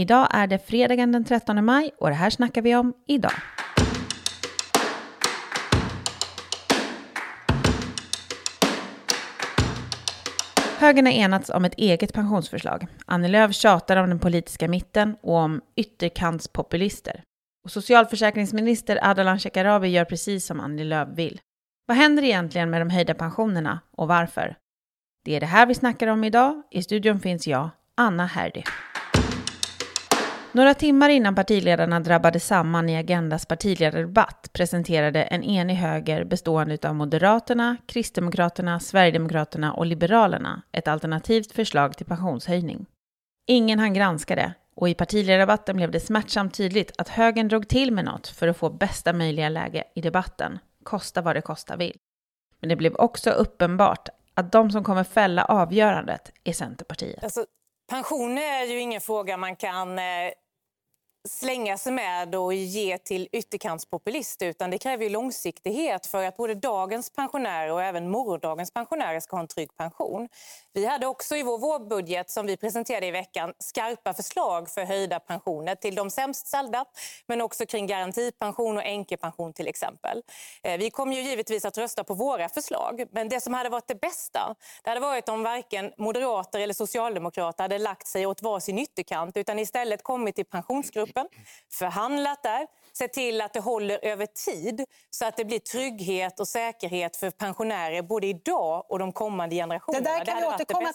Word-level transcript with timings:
Idag 0.00 0.28
är 0.30 0.46
det 0.46 0.58
fredagen 0.58 1.12
den 1.12 1.24
13 1.24 1.64
maj 1.64 1.90
och 1.98 2.08
det 2.08 2.14
här 2.14 2.30
snackar 2.30 2.62
vi 2.62 2.76
om 2.76 2.94
idag. 3.06 3.32
Högern 10.78 11.06
har 11.06 11.12
enats 11.12 11.50
om 11.50 11.64
ett 11.64 11.74
eget 11.74 12.12
pensionsförslag. 12.12 12.86
Annie 13.06 13.28
Lööf 13.28 13.54
tjatar 13.54 13.96
om 13.96 14.08
den 14.08 14.18
politiska 14.18 14.68
mitten 14.68 15.16
och 15.22 15.36
om 15.36 15.60
ytterkantspopulister. 15.76 17.22
Och 17.64 17.70
socialförsäkringsminister 17.70 18.98
Ardalan 19.02 19.38
Shekarabi 19.38 19.88
gör 19.88 20.04
precis 20.04 20.46
som 20.46 20.60
Annie 20.60 20.84
Lööf 20.84 21.08
vill. 21.08 21.40
Vad 21.86 21.96
händer 21.96 22.22
egentligen 22.22 22.70
med 22.70 22.80
de 22.80 22.90
höjda 22.90 23.14
pensionerna 23.14 23.80
och 23.96 24.08
varför? 24.08 24.56
Det 25.24 25.36
är 25.36 25.40
det 25.40 25.46
här 25.46 25.66
vi 25.66 25.74
snackar 25.74 26.06
om 26.06 26.24
idag. 26.24 26.62
I 26.70 26.82
studion 26.82 27.20
finns 27.20 27.46
jag, 27.46 27.70
Anna 27.94 28.26
Herdy. 28.26 28.62
Några 30.52 30.74
timmar 30.74 31.08
innan 31.08 31.34
partiledarna 31.34 32.00
drabbade 32.00 32.40
samman 32.40 32.88
i 32.88 32.96
Agendas 32.96 33.46
partiledardebatt 33.46 34.50
presenterade 34.52 35.22
en 35.22 35.44
enig 35.44 35.74
höger 35.74 36.24
bestående 36.24 36.88
av 36.88 36.94
Moderaterna, 36.94 37.76
Kristdemokraterna, 37.86 38.80
Sverigedemokraterna 38.80 39.72
och 39.72 39.86
Liberalerna 39.86 40.62
ett 40.72 40.88
alternativt 40.88 41.52
förslag 41.52 41.96
till 41.96 42.06
pensionshöjning. 42.06 42.86
Ingen 43.46 43.78
hann 43.78 43.94
granska 43.94 44.34
det 44.34 44.54
och 44.74 44.88
i 44.88 44.94
partiledardebatten 44.94 45.76
blev 45.76 45.90
det 45.90 46.00
smärtsamt 46.00 46.54
tydligt 46.54 46.92
att 46.98 47.08
högern 47.08 47.48
drog 47.48 47.68
till 47.68 47.92
med 47.92 48.04
något 48.04 48.28
för 48.28 48.48
att 48.48 48.56
få 48.56 48.70
bästa 48.70 49.12
möjliga 49.12 49.48
läge 49.48 49.84
i 49.94 50.00
debatten, 50.00 50.58
kosta 50.82 51.22
vad 51.22 51.36
det 51.36 51.42
kosta 51.42 51.76
vill. 51.76 51.96
Men 52.60 52.68
det 52.68 52.76
blev 52.76 52.94
också 52.94 53.30
uppenbart 53.30 54.08
att 54.34 54.52
de 54.52 54.70
som 54.70 54.84
kommer 54.84 55.04
fälla 55.04 55.44
avgörandet 55.44 56.32
är 56.44 56.52
Centerpartiet. 56.52 57.24
Alltså, 57.24 57.44
pensioner 57.90 58.42
är 58.42 58.64
ju 58.64 58.80
ingen 58.80 59.00
fråga 59.00 59.36
man 59.36 59.56
kan 59.56 59.98
eh, 59.98 60.04
slänga 61.28 61.78
sig 61.78 61.92
med 61.92 62.34
och 62.34 62.54
ge 62.54 62.98
till 62.98 63.28
ytterkantspopulister 63.32 64.46
utan 64.46 64.70
det 64.70 64.78
kräver 64.78 65.04
ju 65.04 65.10
långsiktighet 65.10 66.06
för 66.06 66.24
att 66.24 66.36
både 66.36 66.54
dagens 66.54 67.10
pensionärer 67.10 67.72
och 67.72 67.82
även 67.82 68.10
morgondagens 68.10 68.70
pensionärer 68.70 69.20
ska 69.20 69.36
ha 69.36 69.40
en 69.40 69.48
trygg 69.48 69.76
pension. 69.76 70.28
Vi 70.72 70.86
hade 70.86 71.06
också 71.06 71.36
i 71.36 71.42
vår 71.42 71.58
vårbudget 71.58 72.30
som 72.30 72.46
vi 72.46 72.56
presenterade 72.56 73.06
i 73.06 73.10
veckan 73.10 73.52
skarpa 73.58 74.14
förslag 74.14 74.70
för 74.70 74.84
höjda 74.84 75.20
pensioner 75.20 75.74
till 75.74 75.94
de 75.94 76.10
sämst 76.10 76.46
ställda 76.46 76.84
men 77.26 77.40
också 77.40 77.66
kring 77.66 77.86
garantipension 77.86 78.76
och 78.76 78.84
änkepension 78.84 79.52
till 79.52 79.68
exempel. 79.68 80.22
Eh, 80.62 80.78
vi 80.78 80.90
kommer 80.90 81.16
ju 81.16 81.22
givetvis 81.22 81.64
att 81.64 81.78
rösta 81.78 82.04
på 82.04 82.14
våra 82.14 82.48
förslag 82.48 83.04
men 83.10 83.28
det 83.28 83.40
som 83.40 83.54
hade 83.54 83.68
varit 83.68 83.88
det 83.88 84.00
bästa 84.00 84.54
det 84.84 84.90
hade 84.90 85.00
varit 85.00 85.28
om 85.28 85.42
varken 85.42 85.92
moderater 85.98 86.60
eller 86.60 86.74
socialdemokrater 86.74 87.64
hade 87.64 87.78
lagt 87.78 88.06
sig 88.06 88.26
åt 88.26 88.42
varsin 88.42 88.78
ytterkant 88.78 89.36
utan 89.36 89.58
istället 89.58 90.02
kommit 90.02 90.36
till 90.36 90.44
pensionsgruppen, 90.44 91.09
förhandlat 91.78 92.42
där 92.42 92.66
se 92.92 93.08
till 93.08 93.40
att 93.40 93.52
det 93.52 93.60
håller 93.60 94.04
över 94.04 94.26
tid 94.26 94.84
så 95.10 95.26
att 95.26 95.36
det 95.36 95.44
blir 95.44 95.58
trygghet 95.58 96.40
och 96.40 96.48
säkerhet 96.48 97.16
för 97.16 97.30
pensionärer 97.30 98.02
både 98.02 98.26
idag 98.26 98.84
och 98.88 98.98
de 98.98 99.12
kommande 99.12 99.56
generationerna. 99.56 100.04
Det 100.04 100.18
där 100.18 100.24
kan 100.24 100.36
vi 100.36 100.46
återkomma 100.46 100.92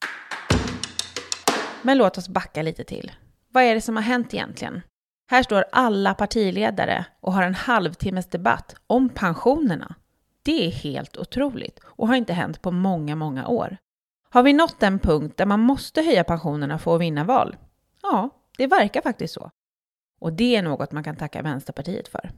Men 1.81 1.97
låt 1.97 2.17
oss 2.17 2.30
backa 2.30 2.61
lite 2.61 2.83
till. 2.83 3.11
Vad 3.49 3.63
är 3.63 3.75
det 3.75 3.81
som 3.81 3.95
har 3.95 4.03
hänt 4.03 4.33
egentligen? 4.33 4.81
Här 5.27 5.43
står 5.43 5.66
alla 5.71 6.13
partiledare 6.13 7.05
och 7.21 7.33
har 7.33 7.43
en 7.43 7.55
halvtimmes 7.55 8.30
debatt 8.30 8.75
om 8.88 9.09
pensionerna. 9.09 9.95
Det 10.43 10.67
är 10.67 10.71
helt 10.71 11.17
otroligt 11.17 11.80
och 11.86 12.08
har 12.08 12.16
inte 12.16 12.33
hänt 12.33 12.61
på 12.61 12.71
många, 12.71 13.16
många 13.16 13.47
år. 13.47 13.77
Har 14.30 14.43
vi 14.43 14.53
nått 14.53 14.80
den 14.80 14.99
punkt 14.99 15.38
där 15.38 15.45
man 15.45 15.59
måste 15.59 16.02
höja 16.02 16.23
pensionerna 16.23 16.80
för 16.80 16.95
att 16.95 17.02
vinna 17.02 17.23
val? 17.23 17.55
Ja, 18.02 18.30
det 18.58 18.67
verkar 18.67 19.02
faktiskt 19.02 19.33
så. 19.33 19.52
Och 20.21 20.33
det 20.33 20.55
är 20.55 20.61
något 20.61 20.91
man 20.91 21.03
kan 21.03 21.16
tacka 21.16 21.41
Vänsterpartiet 21.41 22.08
för. 22.08 22.31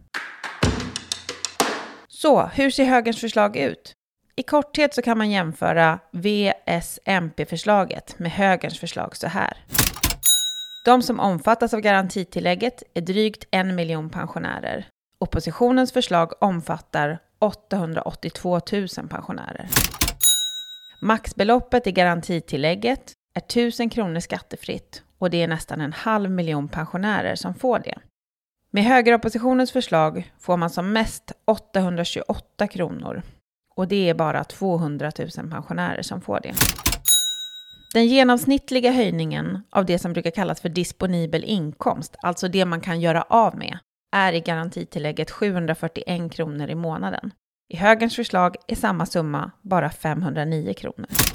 Så, 2.08 2.46
hur 2.46 2.70
ser 2.70 2.86
högerns 2.86 3.22
förslag 3.22 3.58
ut? 3.58 3.94
I 4.36 4.44
korthet 4.44 4.94
så 4.94 5.02
kan 5.02 5.18
man 5.18 5.32
jämföra 5.32 6.00
VSMP-förslaget 6.12 8.20
med 8.20 8.32
högerns 8.32 8.80
förslag 8.80 9.16
så 9.16 9.28
här. 9.28 9.58
De 10.86 11.02
som 11.02 11.20
omfattas 11.20 11.74
av 11.74 11.80
garantitillägget 11.80 12.84
är 12.94 13.02
drygt 13.02 13.46
en 13.52 13.76
miljon 13.76 14.10
pensionärer. 14.10 14.88
Oppositionens 15.20 15.92
förslag 15.92 16.44
omfattar 16.44 17.20
882 17.40 18.60
000 18.72 18.88
pensionärer. 19.10 19.70
Maxbeloppet 21.02 21.88
i 21.88 21.92
garantitillägget 21.92 23.14
är 23.34 23.42
1000 23.42 23.90
kronor 23.90 24.20
skattefritt 24.20 25.04
och 25.18 25.30
det 25.30 25.44
är 25.44 25.48
nästan 25.48 25.82
en 25.82 25.94
halv 25.94 26.32
miljon 26.32 26.68
pensionärer 26.68 27.36
som 27.36 27.54
får 27.54 27.80
det. 27.80 27.98
Med 28.72 28.84
högeroppositionens 28.84 29.72
förslag 29.72 30.32
får 30.40 30.58
man 30.58 30.70
som 30.70 30.94
mest 30.94 31.32
828 31.46 32.68
kronor 32.68 33.22
och 33.76 33.88
det 33.88 34.10
är 34.10 34.14
bara 34.14 34.44
200 34.44 35.12
000 35.20 35.50
pensionärer 35.52 36.02
som 36.02 36.22
får 36.22 36.40
det. 36.40 36.54
Den 37.94 38.08
genomsnittliga 38.08 38.92
höjningen 38.92 39.62
av 39.70 39.86
det 39.86 40.00
som 40.00 40.14
brukar 40.14 40.32
kallas 40.32 40.62
för 40.62 40.70
disponibel 40.70 41.44
inkomst, 41.44 42.16
alltså 42.22 42.48
det 42.48 42.66
man 42.66 42.82
kan 42.82 43.02
göra 43.02 43.22
av 43.22 43.58
med, 43.58 43.78
är 44.16 44.34
i 44.34 44.40
garantitillägget 44.40 45.32
741 45.32 46.32
kronor 46.32 46.70
i 46.70 46.76
månaden. 46.76 47.32
I 47.70 47.78
högerns 47.78 48.16
förslag 48.16 48.56
är 48.68 48.76
samma 48.76 49.06
summa 49.06 49.52
bara 49.62 49.90
509 49.90 50.74
kronor. 50.74 51.27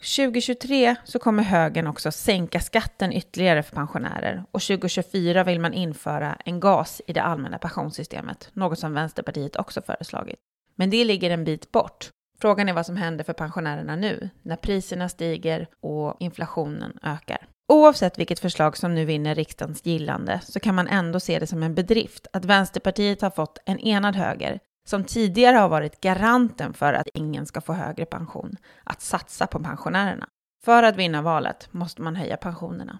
2023 0.00 0.96
så 1.04 1.18
kommer 1.18 1.42
högern 1.42 1.86
också 1.86 2.12
sänka 2.12 2.60
skatten 2.60 3.12
ytterligare 3.12 3.62
för 3.62 3.76
pensionärer 3.76 4.44
och 4.52 4.60
2024 4.60 5.44
vill 5.44 5.60
man 5.60 5.74
införa 5.74 6.36
en 6.44 6.60
gas 6.60 7.02
i 7.06 7.12
det 7.12 7.22
allmänna 7.22 7.58
pensionssystemet, 7.58 8.50
något 8.52 8.78
som 8.78 8.94
Vänsterpartiet 8.94 9.56
också 9.56 9.82
föreslagit. 9.82 10.38
Men 10.76 10.90
det 10.90 11.04
ligger 11.04 11.30
en 11.30 11.44
bit 11.44 11.72
bort. 11.72 12.10
Frågan 12.40 12.68
är 12.68 12.72
vad 12.72 12.86
som 12.86 12.96
händer 12.96 13.24
för 13.24 13.32
pensionärerna 13.32 13.96
nu, 13.96 14.30
när 14.42 14.56
priserna 14.56 15.08
stiger 15.08 15.68
och 15.80 16.16
inflationen 16.20 16.98
ökar. 17.02 17.46
Oavsett 17.68 18.18
vilket 18.18 18.40
förslag 18.40 18.76
som 18.76 18.94
nu 18.94 19.04
vinner 19.04 19.34
riksdagens 19.34 19.86
gillande 19.86 20.40
så 20.44 20.60
kan 20.60 20.74
man 20.74 20.88
ändå 20.88 21.20
se 21.20 21.38
det 21.38 21.46
som 21.46 21.62
en 21.62 21.74
bedrift 21.74 22.26
att 22.32 22.44
Vänsterpartiet 22.44 23.22
har 23.22 23.30
fått 23.30 23.58
en 23.64 23.80
enad 23.80 24.16
höger 24.16 24.60
som 24.90 25.04
tidigare 25.04 25.56
har 25.56 25.68
varit 25.68 26.00
garanten 26.00 26.72
för 26.72 26.92
att 26.92 27.08
ingen 27.14 27.46
ska 27.46 27.60
få 27.60 27.72
högre 27.72 28.06
pension, 28.06 28.56
att 28.84 29.02
satsa 29.02 29.46
på 29.46 29.60
pensionärerna. 29.60 30.28
För 30.64 30.82
att 30.82 30.96
vinna 30.96 31.22
valet 31.22 31.68
måste 31.70 32.02
man 32.02 32.16
höja 32.16 32.36
pensionerna. 32.36 32.98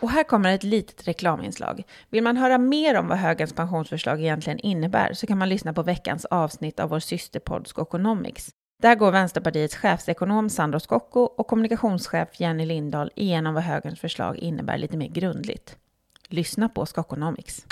Och 0.00 0.10
här 0.10 0.24
kommer 0.24 0.54
ett 0.54 0.62
litet 0.62 1.08
reklaminslag. 1.08 1.82
Vill 2.10 2.22
man 2.22 2.36
höra 2.36 2.58
mer 2.58 2.98
om 2.98 3.08
vad 3.08 3.18
högerns 3.18 3.52
pensionsförslag 3.52 4.20
egentligen 4.20 4.58
innebär 4.58 5.12
så 5.12 5.26
kan 5.26 5.38
man 5.38 5.48
lyssna 5.48 5.72
på 5.72 5.82
veckans 5.82 6.24
avsnitt 6.24 6.80
av 6.80 6.90
vår 6.90 7.00
systerpodd 7.00 7.66
Skokonomics. 7.66 8.50
Där 8.82 8.94
går 8.94 9.12
Vänsterpartiets 9.12 9.76
chefsekonom 9.76 10.50
Sandro 10.50 10.80
Scocco 10.80 11.20
och 11.20 11.46
kommunikationschef 11.46 12.28
Jenny 12.40 12.66
Lindahl 12.66 13.10
igenom 13.14 13.54
vad 13.54 13.62
högerns 13.62 14.00
förslag 14.00 14.36
innebär 14.36 14.78
lite 14.78 14.96
mer 14.96 15.08
grundligt. 15.08 15.76
Lyssna 16.28 16.68
på 16.68 16.86
Skokonomics. 16.86 17.66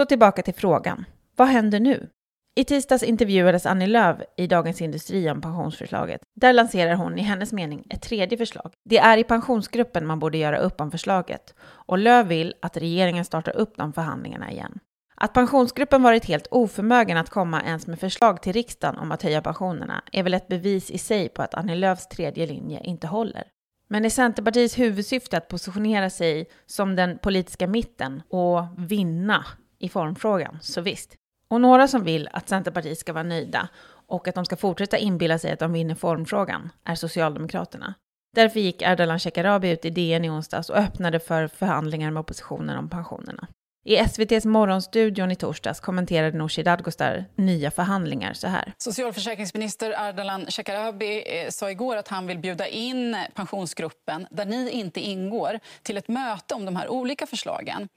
Så 0.00 0.04
tillbaka 0.04 0.42
till 0.42 0.54
frågan. 0.54 1.04
Vad 1.36 1.48
händer 1.48 1.80
nu? 1.80 2.08
I 2.56 2.64
tisdags 2.64 3.02
intervjuades 3.02 3.66
Annie 3.66 3.86
Lööf 3.86 4.16
i 4.36 4.46
Dagens 4.46 4.80
Industri 4.80 5.30
om 5.30 5.40
pensionsförslaget. 5.40 6.20
Där 6.40 6.52
lanserar 6.52 6.94
hon 6.94 7.18
i 7.18 7.22
hennes 7.22 7.52
mening 7.52 7.86
ett 7.90 8.02
tredje 8.02 8.38
förslag. 8.38 8.72
Det 8.84 8.98
är 8.98 9.18
i 9.18 9.24
pensionsgruppen 9.24 10.06
man 10.06 10.18
borde 10.18 10.38
göra 10.38 10.58
upp 10.58 10.80
om 10.80 10.90
förslaget 10.90 11.54
och 11.62 11.98
Lööf 11.98 12.26
vill 12.26 12.54
att 12.62 12.76
regeringen 12.76 13.24
startar 13.24 13.56
upp 13.56 13.76
de 13.76 13.92
förhandlingarna 13.92 14.52
igen. 14.52 14.78
Att 15.14 15.34
pensionsgruppen 15.34 16.02
varit 16.02 16.24
helt 16.24 16.46
oförmögen 16.50 17.16
att 17.16 17.30
komma 17.30 17.62
ens 17.62 17.86
med 17.86 18.00
förslag 18.00 18.42
till 18.42 18.52
riksdagen 18.52 18.98
om 18.98 19.12
att 19.12 19.22
höja 19.22 19.42
pensionerna 19.42 20.04
är 20.12 20.22
väl 20.22 20.34
ett 20.34 20.48
bevis 20.48 20.90
i 20.90 20.98
sig 20.98 21.28
på 21.28 21.42
att 21.42 21.54
Annie 21.54 21.74
Lööfs 21.74 22.08
tredje 22.08 22.46
linje 22.46 22.80
inte 22.80 23.06
håller. 23.06 23.44
Men 23.88 24.04
är 24.04 24.10
Centerpartiets 24.10 24.78
huvudsyfte 24.78 25.36
att 25.36 25.48
positionera 25.48 26.10
sig 26.10 26.46
som 26.66 26.96
den 26.96 27.18
politiska 27.18 27.66
mitten 27.66 28.22
och 28.28 28.64
vinna 28.76 29.44
i 29.80 29.88
formfrågan, 29.88 30.58
så 30.62 30.80
visst. 30.80 31.16
Och 31.48 31.60
några 31.60 31.88
som 31.88 32.04
vill 32.04 32.28
att 32.32 32.48
Centerpartiet 32.48 32.98
ska 32.98 33.12
vara 33.12 33.24
nöjda 33.24 33.68
och 34.06 34.28
att 34.28 34.34
de 34.34 34.44
ska 34.44 34.56
fortsätta 34.56 34.98
inbilla 34.98 35.38
sig 35.38 35.52
att 35.52 35.58
de 35.58 35.72
vinner 35.72 35.94
formfrågan 35.94 36.70
är 36.84 36.94
Socialdemokraterna. 36.94 37.94
Därför 38.34 38.60
gick 38.60 38.82
Ardalan 38.82 39.18
Shekarabi 39.18 39.70
ut 39.70 39.84
i 39.84 39.90
DN 39.90 40.24
i 40.24 40.30
onsdags 40.30 40.70
och 40.70 40.76
öppnade 40.76 41.20
för 41.20 41.48
förhandlingar 41.48 42.10
med 42.10 42.20
oppositionen 42.20 42.78
om 42.78 42.90
pensionerna. 42.90 43.48
I 43.84 43.96
SVTs 43.96 44.44
Morgonstudion 44.44 45.30
i 45.30 45.36
torsdags 45.36 45.80
kommenterade 45.80 46.38
Nooshi 46.38 46.62
Dadgostar 46.62 47.24
nya 47.34 47.70
förhandlingar 47.70 48.32
så 48.32 48.48
här. 48.48 48.72
Socialförsäkringsminister 48.78 50.08
Ardalan 50.08 50.46
Shekarabi 50.46 51.24
eh, 51.26 51.50
sa 51.50 51.70
igår 51.70 51.96
att 51.96 52.08
han 52.08 52.26
vill 52.26 52.38
bjuda 52.38 52.66
in 52.68 53.16
pensionsgruppen, 53.34 54.26
där 54.30 54.44
ni 54.44 54.70
inte 54.70 55.00
ingår, 55.00 55.60
till 55.82 55.96
ett 55.96 56.08
möte 56.08 56.54
om 56.54 56.64
de 56.64 56.76
här 56.76 56.88
olika 56.88 57.26
förslagen 57.26 57.88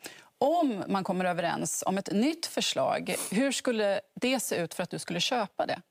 om 0.44 0.84
man 0.88 1.04
kommer 1.04 1.26
överens 1.26 1.84
om 1.86 1.98
ett 1.98 2.12
nytt 2.12 2.46
förslag, 2.46 3.16
hur 3.32 3.52
skulle 3.52 4.02
det 4.14 4.40
se 4.40 4.56
ut 4.56 4.74
för 4.74 4.84
att 4.84 4.90
du 4.90 5.00
skulle 5.00 5.20
köpa 5.20 5.66
det? 5.66 5.82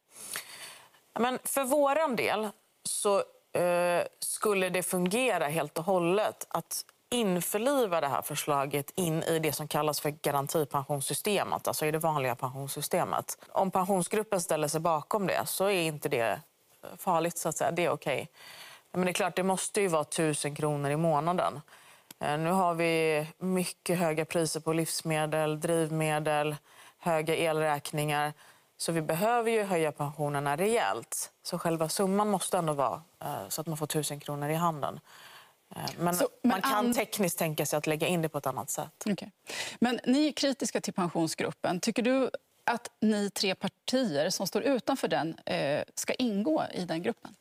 Men 1.19 1.39
för 1.45 1.65
vår 1.65 2.17
del 2.17 2.49
så 2.85 3.17
eh, 3.61 4.03
skulle 4.19 4.69
det 4.69 4.83
fungera 4.83 5.49
helt 5.49 5.79
och 5.79 5.85
hållet 5.85 6.47
att 6.49 6.85
införliva 7.11 8.01
det 8.01 8.09
här 8.09 8.23
förslaget 8.23 8.93
in 8.95 9.23
i 9.23 9.39
det 9.39 9.53
som 9.53 9.69
kallas 9.69 10.01
för 10.01 10.11
garantipensionssystemet, 10.11 11.69
alltså 11.69 11.87
i 11.87 11.91
det 11.91 11.99
vanliga 11.99 12.35
pensionssystemet. 12.35 13.39
Om 13.49 13.71
pensionsgruppen 13.71 14.41
ställer 14.41 14.69
sig 14.69 14.81
bakom 14.81 15.27
det 15.27 15.47
så 15.47 15.65
är 15.65 15.83
inte 15.83 16.09
det 16.09 16.41
eh, 16.83 16.97
farligt, 16.99 17.39
så 17.39 17.49
att 17.49 17.57
säga. 17.57 17.71
Det 17.71 17.85
är 17.85 17.91
okej. 17.91 18.15
Okay. 18.15 18.27
Men 18.93 19.05
det 19.05 19.11
är 19.11 19.13
klart, 19.13 19.37
det 19.37 19.43
måste 19.43 19.81
ju 19.81 19.89
vara 19.89 20.05
tusen 20.05 20.55
kronor 20.55 20.91
i 20.91 20.97
månaden. 20.97 21.61
Eh, 22.23 22.39
nu 22.39 22.51
har 22.51 22.75
vi 22.75 23.27
mycket 23.39 23.99
höga 23.99 24.25
priser 24.25 24.61
på 24.61 24.73
livsmedel, 24.73 25.61
drivmedel, 25.61 26.57
höga 26.99 27.37
elräkningar. 27.37 28.33
Så 28.77 28.93
vi 28.93 29.03
behöver 29.03 29.51
ju 29.51 29.63
höja 29.63 29.93
pensionerna 29.93 30.57
rejält. 30.57 31.33
Så 31.43 31.59
själva 31.59 31.89
summan 31.89 32.29
måste 32.29 32.59
ändå 32.59 32.73
vara 32.73 33.03
eh, 33.21 33.49
så 33.49 33.61
att 33.61 33.67
man 33.67 33.77
får 33.77 33.87
tusen 33.87 34.21
kronor 34.21 34.49
i 34.49 34.55
handen. 34.55 35.01
Eh, 35.77 35.83
men, 35.99 36.17
så, 36.17 36.29
men 36.43 36.51
man 36.51 36.63
kan 36.63 36.95
tekniskt 36.95 37.39
tänka 37.39 37.67
sig 37.67 37.77
att 37.77 37.87
lägga 37.87 38.07
in 38.07 38.23
det 38.23 38.29
på 38.29 38.39
ett 38.39 38.47
annat 38.47 38.71
sätt. 38.71 39.07
Okay. 39.07 39.29
Men 39.81 40.01
ni 40.07 40.29
är 40.29 40.33
kritiska 40.33 40.81
till 40.81 40.93
pensionsgruppen. 40.93 41.81
Tycker 41.81 42.03
du 42.03 42.31
att 42.65 42.91
ni 43.01 43.31
tre 43.31 43.55
partier 43.55 44.31
som 44.31 44.47
står 44.47 44.63
utanför 44.63 45.09
den 45.09 45.37
ska 45.95 46.15
ingå 46.15 46.65
i 46.75 46.85
den 46.85 47.03
gruppen? 47.03 47.35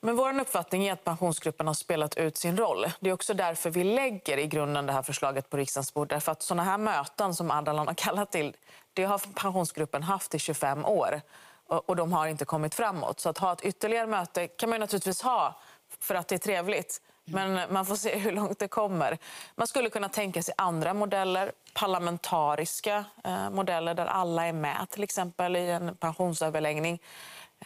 Men 0.00 0.16
vår 0.16 0.40
uppfattning 0.40 0.86
är 0.86 0.92
att 0.92 1.04
pensionsgruppen 1.04 1.66
har 1.66 1.74
spelat 1.74 2.16
ut 2.16 2.36
sin 2.36 2.56
roll. 2.56 2.86
Det 3.00 3.10
är 3.10 3.14
också 3.14 3.34
därför 3.34 3.70
vi 3.70 3.84
lägger 3.84 4.38
i 4.38 4.46
grunden 4.46 4.86
det 4.86 4.92
här 4.92 5.02
förslaget 5.02 5.50
på 5.50 5.56
riksdagens 5.56 5.94
bord. 5.94 6.08
Därför 6.08 6.32
att 6.32 6.42
såna 6.42 6.64
här 6.64 6.78
möten 6.78 7.34
som 7.34 7.50
Ardalan 7.50 7.86
har 7.86 7.94
kallat 7.94 8.32
till, 8.32 8.56
det 8.94 9.04
har 9.04 9.18
pensionsgruppen 9.34 10.02
haft 10.02 10.34
i 10.34 10.38
25 10.38 10.84
år 10.84 11.20
och 11.66 11.96
de 11.96 12.12
har 12.12 12.26
inte 12.26 12.44
kommit 12.44 12.74
framåt. 12.74 13.20
Så 13.20 13.28
att 13.28 13.38
ha 13.38 13.52
ett 13.52 13.60
ytterligare 13.60 14.06
möte 14.06 14.48
kan 14.48 14.70
man 14.70 14.80
naturligtvis 14.80 15.22
ha 15.22 15.60
för 16.00 16.14
att 16.14 16.28
det 16.28 16.34
är 16.34 16.38
trevligt. 16.38 17.00
Men 17.24 17.72
man 17.72 17.86
får 17.86 17.96
se 17.96 18.18
hur 18.18 18.32
långt 18.32 18.58
det 18.58 18.68
kommer. 18.68 19.18
Man 19.54 19.66
skulle 19.66 19.90
kunna 19.90 20.08
tänka 20.08 20.42
sig 20.42 20.54
andra 20.58 20.94
modeller, 20.94 21.52
parlamentariska 21.74 23.04
eh, 23.24 23.50
modeller 23.50 23.94
där 23.94 24.06
alla 24.06 24.46
är 24.46 24.52
med, 24.52 24.86
till 24.90 25.02
exempel 25.02 25.56
i 25.56 25.70
en 25.70 25.96
pensionsöverläggning 25.96 27.00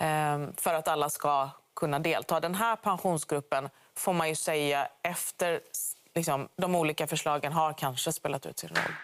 eh, 0.01 0.39
för 0.57 0.75
att 0.75 0.89
alla 0.89 1.11
ska 1.11 1.51
kunna 1.77 1.99
delta. 1.99 2.41
Den 2.41 2.55
här 2.55 2.77
pensionsgruppen 2.77 3.69
får 3.97 4.13
man 4.13 4.29
ju 4.29 4.35
säga 4.35 4.89
efter 5.03 5.61
liksom, 6.15 6.49
de 6.57 6.75
olika 6.75 7.07
förslagen 7.07 7.53
har 7.53 7.73
kanske 7.73 8.13
spelat 8.13 8.47
ut 8.47 8.59
sin 8.59 8.69
roll. 8.69 8.95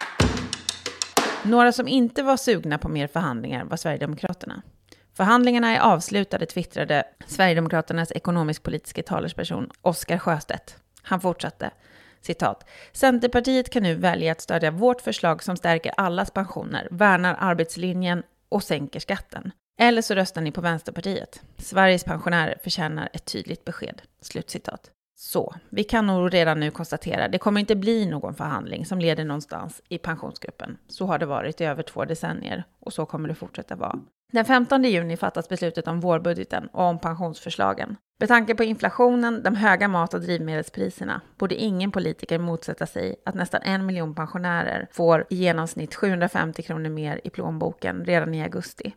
Några 1.44 1.72
som 1.72 1.88
inte 1.88 2.22
var 2.22 2.36
sugna 2.36 2.78
på 2.78 2.88
mer 2.88 3.06
förhandlingar 3.06 3.64
var 3.64 3.76
Sverigedemokraterna. 3.76 4.62
Förhandlingarna 5.16 5.76
är 5.76 5.80
avslutade, 5.80 6.46
twittrade 6.46 7.04
Sverigedemokraternas 7.26 8.12
ekonomisk-politiska 8.12 9.02
talesperson 9.02 9.70
Oskar 9.82 10.18
Sjöstedt. 10.18 10.76
Han 11.02 11.20
fortsatte, 11.20 11.70
citat, 12.20 12.68
Centerpartiet 12.92 13.70
kan 13.70 13.82
nu 13.82 13.94
välja 13.94 14.32
att 14.32 14.40
stödja 14.40 14.70
vårt 14.70 15.00
förslag 15.00 15.42
som 15.42 15.56
stärker 15.56 15.92
allas 15.96 16.30
pensioner, 16.30 16.88
värnar 16.90 17.36
arbetslinjen 17.40 18.22
och 18.48 18.62
sänker 18.62 19.00
skatten. 19.00 19.52
Eller 19.80 20.02
så 20.02 20.14
röstar 20.14 20.40
ni 20.40 20.52
på 20.52 20.60
Vänsterpartiet. 20.60 21.42
Sveriges 21.58 22.04
pensionärer 22.04 22.58
förtjänar 22.62 23.08
ett 23.12 23.24
tydligt 23.24 23.64
besked. 23.64 24.02
Slutcitat. 24.20 24.90
Så, 25.16 25.54
vi 25.70 25.84
kan 25.84 26.06
nog 26.06 26.34
redan 26.34 26.60
nu 26.60 26.70
konstatera, 26.70 27.28
det 27.28 27.38
kommer 27.38 27.60
inte 27.60 27.76
bli 27.76 28.06
någon 28.06 28.34
förhandling 28.34 28.86
som 28.86 28.98
leder 28.98 29.24
någonstans 29.24 29.82
i 29.88 29.98
pensionsgruppen. 29.98 30.78
Så 30.88 31.06
har 31.06 31.18
det 31.18 31.26
varit 31.26 31.60
i 31.60 31.64
över 31.64 31.82
två 31.82 32.04
decennier 32.04 32.64
och 32.80 32.92
så 32.92 33.06
kommer 33.06 33.28
det 33.28 33.34
fortsätta 33.34 33.76
vara. 33.76 34.00
Den 34.32 34.44
15 34.44 34.84
juni 34.84 35.16
fattas 35.16 35.48
beslutet 35.48 35.88
om 35.88 36.00
vårbudgeten 36.00 36.68
och 36.72 36.84
om 36.84 36.98
pensionsförslagen. 36.98 37.96
Med 38.20 38.28
tanke 38.28 38.54
på 38.54 38.64
inflationen, 38.64 39.42
de 39.42 39.54
höga 39.54 39.88
mat 39.88 40.14
och 40.14 40.20
drivmedelspriserna 40.20 41.20
borde 41.38 41.54
ingen 41.54 41.90
politiker 41.90 42.38
motsätta 42.38 42.86
sig 42.86 43.16
att 43.24 43.34
nästan 43.34 43.62
en 43.62 43.86
miljon 43.86 44.14
pensionärer 44.14 44.88
får 44.92 45.26
i 45.30 45.36
genomsnitt 45.36 45.94
750 45.94 46.62
kronor 46.62 46.90
mer 46.90 47.20
i 47.24 47.30
plånboken 47.30 48.04
redan 48.04 48.34
i 48.34 48.42
augusti. 48.42 48.92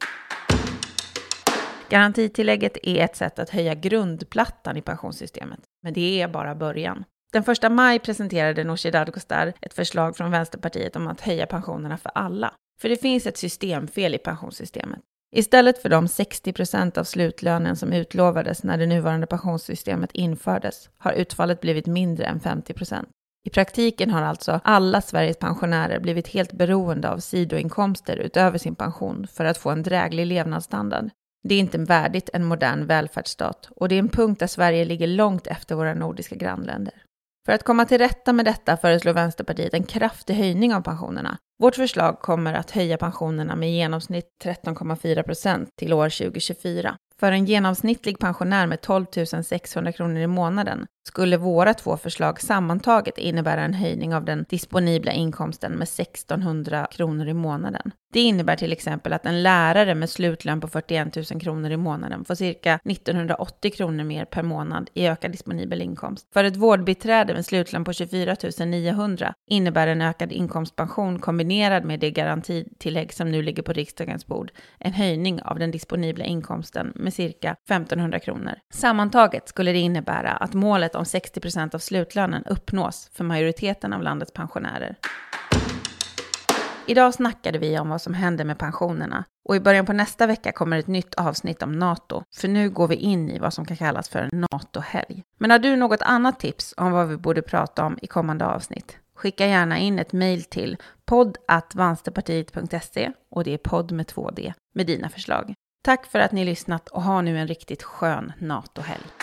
Garantitillägget 1.92 2.78
är 2.84 3.04
ett 3.04 3.16
sätt 3.16 3.40
att 3.40 3.50
höja 3.50 3.76
grundplattan 3.76 4.78
i 4.78 4.82
pensionssystemet, 4.82 5.60
men 5.84 5.94
det 5.94 6.22
är 6.22 6.28
bara 6.28 6.56
början. 6.56 7.04
Den 7.34 7.44
1 7.44 7.72
maj 7.72 8.00
presenterade 8.00 8.64
Nooshi 8.64 8.92
Dadgostar 8.92 9.54
ett 9.62 9.74
förslag 9.74 10.18
från 10.18 10.32
Vänsterpartiet 10.32 10.96
om 10.96 11.08
att 11.08 11.22
höja 11.22 11.46
pensionerna 11.46 11.98
för 11.98 12.12
alla. 12.16 12.54
För 12.82 12.90
det 12.90 12.98
finns 12.98 13.28
ett 13.28 13.38
systemfel 13.38 14.16
i 14.16 14.18
pensionssystemet. 14.18 15.00
Istället 15.36 15.82
för 15.82 15.90
de 15.90 16.08
60 16.08 16.54
procent 16.54 16.98
av 16.98 17.04
slutlönen 17.04 17.76
som 17.76 17.94
utlovades 17.94 18.64
när 18.64 18.78
det 18.78 18.88
nuvarande 18.88 19.28
pensionssystemet 19.28 20.12
infördes 20.12 20.90
har 20.98 21.12
utfallet 21.12 21.62
blivit 21.62 21.88
mindre 21.88 22.26
än 22.26 22.40
50 22.40 22.74
procent. 22.74 23.10
I 23.48 23.50
praktiken 23.50 24.12
har 24.12 24.22
alltså 24.22 24.60
alla 24.64 25.02
Sveriges 25.02 25.38
pensionärer 25.38 26.00
blivit 26.00 26.28
helt 26.28 26.54
beroende 26.54 27.10
av 27.10 27.18
sidoinkomster 27.18 28.18
utöver 28.18 28.58
sin 28.58 28.76
pension 28.76 29.28
för 29.28 29.46
att 29.46 29.58
få 29.58 29.70
en 29.70 29.84
dräglig 29.84 30.26
levnadsstandard. 30.26 31.10
Det 31.44 31.56
är 31.56 31.60
inte 31.60 31.78
värdigt 31.78 32.30
en 32.34 32.46
modern 32.46 32.86
välfärdsstat 32.86 33.70
och 33.76 33.90
det 33.90 33.96
är 33.96 34.00
en 34.00 34.10
punkt 34.10 34.40
där 34.40 34.48
Sverige 34.48 34.86
ligger 34.86 35.08
långt 35.08 35.48
efter 35.48 35.76
våra 35.76 35.94
nordiska 35.94 36.36
grannländer. 36.36 36.94
För 37.46 37.54
att 37.54 37.64
komma 37.64 37.86
till 37.86 37.98
rätta 37.98 38.34
med 38.34 38.46
detta 38.46 38.78
föreslår 38.78 39.14
Vänsterpartiet 39.14 39.74
en 39.74 39.84
kraftig 39.84 40.34
höjning 40.34 40.74
av 40.74 40.82
pensionerna. 40.82 41.38
Vårt 41.60 41.76
förslag 41.76 42.20
kommer 42.20 42.54
att 42.54 42.72
höja 42.72 42.98
pensionerna 42.98 43.56
med 43.56 43.70
i 43.70 43.76
genomsnitt 43.76 44.26
13,4 44.44 45.24
procent 45.24 45.70
till 45.80 45.94
år 45.94 46.10
2024. 46.10 46.96
För 47.20 47.32
en 47.32 47.46
genomsnittlig 47.46 48.20
pensionär 48.20 48.68
med 48.68 48.82
12 48.82 49.06
600 49.44 49.92
kronor 49.92 50.22
i 50.22 50.28
månaden 50.28 50.86
skulle 51.08 51.38
våra 51.38 51.74
två 51.74 51.98
förslag 51.98 52.42
sammantaget 52.42 53.18
innebära 53.18 53.62
en 53.62 53.74
höjning 53.74 54.16
av 54.16 54.26
den 54.26 54.46
disponibla 54.50 55.12
inkomsten 55.12 55.72
med 55.72 55.84
1600 55.84 56.88
kronor 56.92 57.28
i 57.28 57.34
månaden. 57.34 57.92
Det 58.14 58.20
innebär 58.20 58.56
till 58.56 58.72
exempel 58.72 59.14
att 59.14 59.26
en 59.26 59.44
lärare 59.44 59.96
med 59.96 60.10
slutlön 60.10 60.62
på 60.62 60.68
41 60.68 61.16
000 61.16 61.26
kronor 61.26 61.72
i 61.72 61.78
månaden 61.78 62.26
får 62.26 62.36
cirka 62.36 62.80
1980 62.86 63.72
kronor 63.72 64.04
mer 64.04 64.26
per 64.26 64.44
månad 64.44 64.90
i 64.94 65.08
ökad 65.08 65.32
disponibel 65.32 65.82
inkomst. 65.82 66.28
För 66.34 66.44
ett 66.44 66.56
vårdbiträde 66.56 67.34
med 67.34 67.46
slutlön 67.46 67.84
på 67.84 67.94
24 67.94 68.36
900 68.66 69.34
innebär 69.48 69.88
en 69.88 70.02
ökad 70.02 70.32
inkomstpension 70.32 71.20
kombinerad 71.20 71.86
med 71.86 72.00
det 72.00 72.12
garantitillägg 72.12 73.14
som 73.14 73.32
nu 73.32 73.42
ligger 73.42 73.64
på 73.64 73.74
riksdagens 73.74 74.28
bord 74.28 74.52
en 74.80 74.94
höjning 74.94 75.42
av 75.42 75.60
den 75.60 75.72
disponibla 75.72 76.26
inkomsten 76.26 76.92
med 76.96 77.14
cirka 77.14 77.56
1500 77.70 78.20
kronor. 78.20 78.54
Sammantaget 78.74 79.50
skulle 79.50 79.72
det 79.72 79.80
innebära 79.80 80.32
att 80.32 80.54
målet 80.54 80.92
målet 80.92 80.96
om 81.02 81.06
60 81.06 81.40
procent 81.40 81.76
av 81.76 81.80
slutlönen 81.80 82.44
uppnås 82.44 83.10
för 83.14 83.24
majoriteten 83.24 83.94
av 83.94 84.02
landets 84.02 84.34
pensionärer. 84.34 84.96
Idag 86.86 87.14
snackade 87.14 87.60
vi 87.60 87.80
om 87.80 87.90
vad 87.90 88.02
som 88.02 88.14
händer 88.14 88.46
med 88.46 88.58
pensionerna 88.58 89.24
och 89.50 89.56
i 89.56 89.60
början 89.60 89.86
på 89.86 89.94
nästa 89.94 90.28
vecka 90.28 90.52
kommer 90.52 90.78
ett 90.78 90.88
nytt 90.88 91.16
avsnitt 91.16 91.64
om 91.64 91.80
NATO, 91.80 92.24
för 92.36 92.48
nu 92.48 92.70
går 92.70 92.88
vi 92.88 92.96
in 92.96 93.30
i 93.30 93.40
vad 93.40 93.54
som 93.54 93.66
kan 93.66 93.78
kallas 93.78 94.10
för 94.10 94.20
en 94.20 94.46
NATO-helg. 94.52 95.24
Men 95.38 95.52
har 95.52 95.60
du 95.60 95.76
något 95.76 96.02
annat 96.02 96.40
tips 96.40 96.74
om 96.78 96.92
vad 96.92 97.08
vi 97.08 97.18
borde 97.18 97.42
prata 97.42 97.86
om 97.86 98.00
i 98.02 98.08
kommande 98.08 98.46
avsnitt? 98.46 98.98
Skicka 99.16 99.48
gärna 99.48 99.78
in 99.78 100.00
ett 100.00 100.14
mejl 100.14 100.44
till 100.44 100.78
podd.vansterpartiet.se 101.06 103.12
och 103.32 103.44
det 103.44 103.54
är 103.54 103.58
podd 103.58 103.92
med 103.92 104.08
två 104.08 104.32
D 104.32 104.54
med 104.74 104.88
dina 104.88 105.10
förslag. 105.10 105.54
Tack 105.84 106.06
för 106.06 106.20
att 106.20 106.32
ni 106.32 106.46
lyssnat 106.46 106.88
och 106.88 107.02
ha 107.02 107.22
nu 107.22 107.38
en 107.38 107.48
riktigt 107.48 107.84
skön 107.84 108.34
NATO-helg. 108.40 109.21